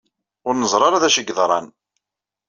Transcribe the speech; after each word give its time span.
Ur 0.47 0.53
neẓri 0.55 0.83
ara 0.87 1.01
d 1.01 1.03
acu 1.07 1.17
ay 1.19 1.25
yeḍran. 1.27 1.67